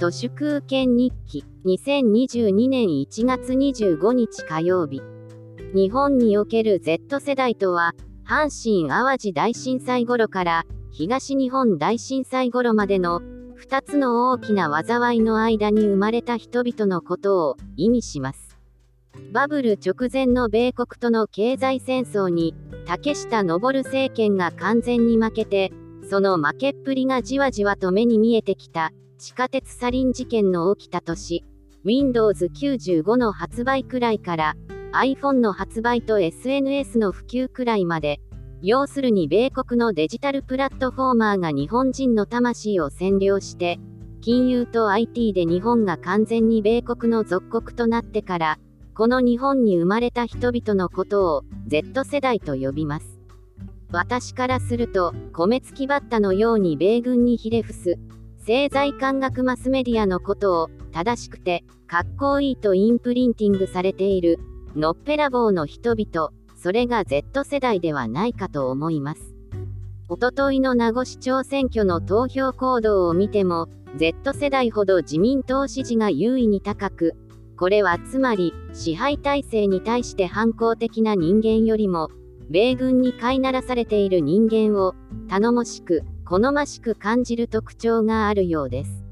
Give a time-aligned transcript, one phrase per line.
[0.00, 5.02] 都市空権日記2022年1月25日火曜日。
[5.74, 7.92] 日本における Z 世代とは
[8.26, 13.20] 阪神・淡路大震災頃から東日本大震災頃までの
[13.62, 18.56] 2つの大きな災いの間に生まれた人々のことを意味します。
[19.34, 22.54] バブル直前の米国との経済戦争に
[22.86, 25.72] 竹下登政権が完全に負けて
[26.08, 28.94] その負けっぷりがじわじわと目に見えてきた。
[29.20, 31.44] 地下鉄サリン事件の起きた年
[31.84, 34.54] Windows 95の発売くらいから
[34.94, 38.18] iPhone の発売と SNS の普及くらいまで
[38.62, 43.78] 要するに米国のデジタルプラットフォーマーが日本人の魂を占領して
[44.22, 48.58] 金融と IT で日本が完全に米国の属国となってから
[48.94, 53.20] この日本に生まれた人々のことを Z 世代と呼びます。
[53.92, 57.98] 私からすると、米付きバッタのように米軍にひれ伏す、
[58.50, 64.40] 政財官学マスメディアのことを、正しくて、かっこいいとインプリンティングされている、
[64.74, 69.36] のっぺらぼうの人々、それが Z 世代ではないかと思います。
[70.08, 77.14] おとといの名護市長選挙の投票行動を見ても、Z 世代ほど自民党支持が優位に高く、
[77.56, 82.08] これはつまり、支配体制に対して反抗的な人間よりも、
[82.48, 84.96] 米軍に飼いならされている人間を
[85.28, 89.04] 頼もしく好ましく感じる特徴があるようです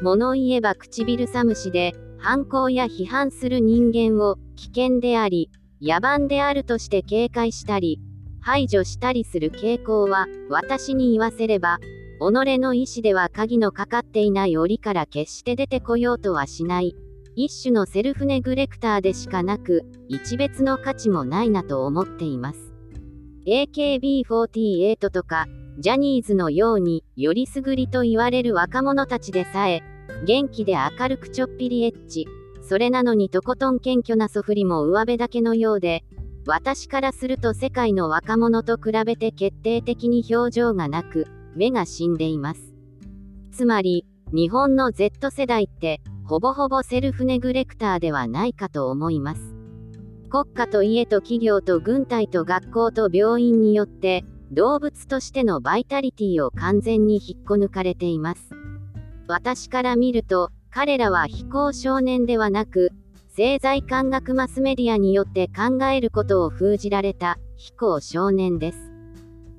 [0.00, 5.50] 物言えば唇寒しで反抗や批判する人間を危険であり
[5.82, 8.00] 野蛮であるとして警戒したり
[8.40, 11.78] 排除したりする傾向は私に言わせれば
[12.20, 16.94] 己の意志では鍵のかかっていない檻から決して出てこようとはしない
[17.36, 22.72] 一種のセルフネグレクターでしかなく、一別の価値もないなと思っています。
[23.46, 25.46] AKB48 とか、
[25.78, 29.82] ジャニーズのように、よりすぐりと言われる若者たちでさえ、
[30.24, 32.28] 元気で明るくちょっぴりエッチ、
[32.62, 36.04] それなのにとことん謙虚なそふりも上辺だけのようで、
[36.46, 41.26] 私からすると世界の若者と比べて決定的に表情がなく、
[41.56, 42.74] 目が死んでいます。
[43.50, 49.54] つまり、日本の Z 世代って、ほぼほぼセルフネグレクターではないかと思います。
[50.30, 58.50] 国家と家と企業と軍隊と学校と病院によって動物としてのバイタリティを完全に引っこ抜かれています。
[59.28, 62.90] 私から見ると彼らは非行少年ではなく
[63.28, 68.78] 政財官学マスメディアによって考えることを封じられた非行少年です。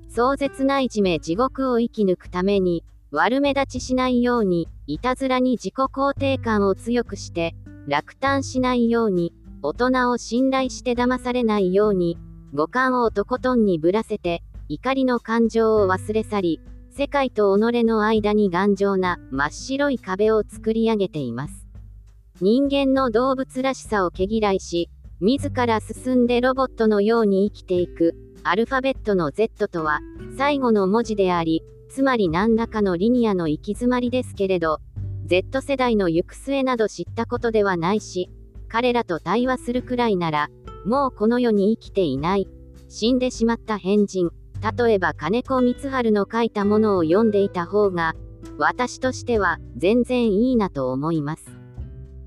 [0.10, 2.86] 壮絶ないじめ地獄を生き抜くために
[3.16, 7.56] 悪目立ちしないように、いたずらに自己肯定感を強くして、
[7.88, 12.18] 落胆しないように、大人を信頼して騙されないように、
[12.54, 21.68] 五感をとことんにぶらせて、怒りの感情を忘れ去り、世界と己の間に頑丈な真っ白い壁を作り上げています。
[22.42, 24.90] 人間の動物らしさを毛嫌いし、
[25.20, 30.00] 自ら進んでロボットのように生きていく、アルファベットの Z とは、
[30.36, 34.80] 最後の文字であり、つまり何らかのリニアの行き詰まりですけれど、
[35.28, 38.32] Z 世代の行く末など知ったことではないし、
[38.68, 40.50] 彼らと対話するくらいなら、
[40.86, 42.48] もうこの世に生きていない、
[42.90, 44.32] 死んでしまった変人、
[44.78, 48.16] 例えば金子光晴の書いたものを読んでいた方が、
[48.58, 51.44] 私としては全然いいなと思います。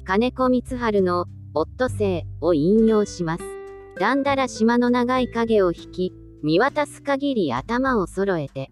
[0.05, 3.45] 金子光晴の、オットセイを引用します。
[3.99, 6.13] だんだら島の長い影を引き、
[6.43, 8.71] 見渡す限り頭を揃えて、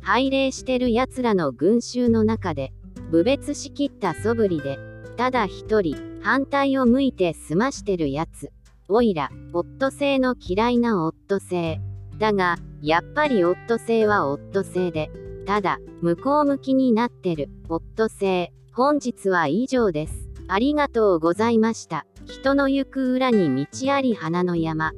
[0.00, 2.72] 拝礼してる奴らの群衆の中で、
[3.10, 4.78] 部別しきった素振りで、
[5.18, 8.50] ただ一人、反対を向いて済ましてるやつ。
[8.88, 11.80] おいら、オットセイの嫌いなオットセ
[12.14, 12.18] イ。
[12.18, 15.10] だが、やっぱりオットセイはオットセイで、
[15.44, 18.72] ただ、向こう向きになってる、オットセイ。
[18.72, 20.28] 本日は以上です。
[20.46, 22.06] ありがとうございました。
[22.26, 24.92] 人の行く裏に道あり花の山。